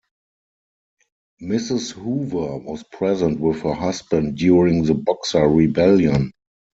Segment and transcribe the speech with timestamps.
[1.43, 1.91] Mrs.
[1.91, 6.31] Hoover was present with her husband during the Boxer Rebellion.